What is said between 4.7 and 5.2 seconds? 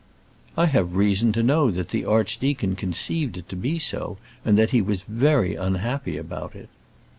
he was